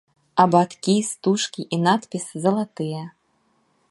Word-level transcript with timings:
Абадкі, 0.43 0.95
стужкі 1.09 1.67
і 1.77 1.79
надпіс 1.85 2.25
залатыя. 2.45 3.01